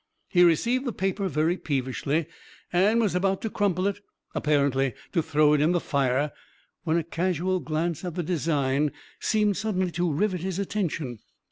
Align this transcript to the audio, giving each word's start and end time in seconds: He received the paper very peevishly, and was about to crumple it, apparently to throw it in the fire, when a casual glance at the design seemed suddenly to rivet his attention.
He 0.29 0.43
received 0.43 0.85
the 0.85 0.93
paper 0.93 1.27
very 1.27 1.57
peevishly, 1.57 2.25
and 2.73 2.99
was 2.99 3.13
about 3.13 3.39
to 3.43 3.51
crumple 3.51 3.85
it, 3.85 3.99
apparently 4.33 4.95
to 5.11 5.21
throw 5.21 5.53
it 5.53 5.61
in 5.61 5.73
the 5.73 5.79
fire, 5.79 6.31
when 6.83 6.97
a 6.97 7.03
casual 7.03 7.59
glance 7.59 8.03
at 8.03 8.15
the 8.15 8.23
design 8.23 8.93
seemed 9.19 9.57
suddenly 9.57 9.91
to 9.91 10.11
rivet 10.11 10.41
his 10.41 10.57
attention. 10.57 11.19